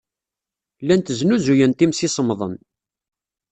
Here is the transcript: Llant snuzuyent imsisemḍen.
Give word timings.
Llant 0.83 1.07
snuzuyent 1.17 1.79
imsisemḍen. 1.85 2.55